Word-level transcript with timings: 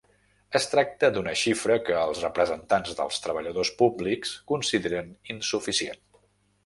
Es 0.59 0.63
tracta 0.69 1.09
d’una 1.17 1.33
xifra 1.41 1.75
que 1.89 1.99
els 2.05 2.23
representants 2.25 2.97
dels 3.01 3.21
treballadors 3.27 3.73
públics 3.83 4.33
consideren 4.55 5.13
insuficient. 5.35 6.01